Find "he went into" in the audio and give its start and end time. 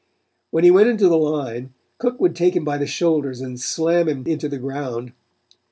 0.63-1.07